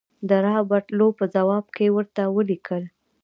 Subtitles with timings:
[0.45, 2.83] رابرټ لو په ځواب کې ورته ولیکل.